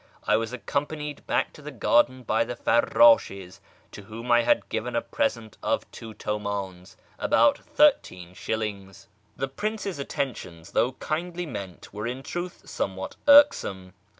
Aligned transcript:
I 0.25 0.35
was 0.35 0.51
accompanied 0.51 1.27
back 1.27 1.53
to 1.53 1.61
the 1.61 1.69
garden 1.69 2.23
by 2.23 2.43
the 2.43 2.55
farrd&lus, 2.55 3.61
to 3.91 4.01
whom 4.01 4.31
I 4.31 4.41
had 4.41 4.61
to 4.61 4.67
give 4.67 4.87
a 4.87 4.99
present 4.99 5.59
of 5.61 5.85
two 5.91 6.15
Utrndns 6.15 6.95
(about 7.19 7.59
13s.). 7.77 9.05
The 9.37 9.47
Prince's 9.47 9.99
attentions, 9.99 10.71
though 10.71 10.93
kindly 10.93 11.45
meant, 11.45 11.93
were 11.93 12.07
in 12.07 12.23
truth 12.23 12.67
somewhat 12.67 13.15
irksome. 13.27 13.93